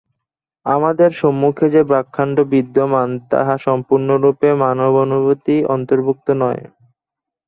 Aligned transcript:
আমাদের 0.65 1.09
সম্মুখে 1.21 1.67
যে 1.69 1.81
ব্রহ্মাণ্ড 1.83 2.37
বিদ্যমান, 2.51 3.09
তাহা 3.31 3.55
সম্পূর্ণরূপে 3.67 4.49
মানবানুভূতির 4.63 5.67
অন্তর্ভুক্ত 5.75 6.27
নয়। 6.41 6.61